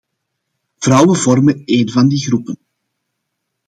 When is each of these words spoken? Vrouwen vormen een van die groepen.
Vrouwen 0.77 1.15
vormen 1.15 1.61
een 1.65 1.89
van 1.89 2.07
die 2.09 2.19
groepen. 2.23 2.57